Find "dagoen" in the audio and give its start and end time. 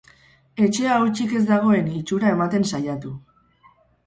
1.49-1.93